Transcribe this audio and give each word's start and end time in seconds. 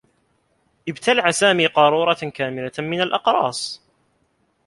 ابتلع 0.89 1.31
سامي 1.31 1.67
قارورة 1.67 2.13
كاملة 2.33 2.71
من 2.79 3.01
الأقراص. 3.01 3.81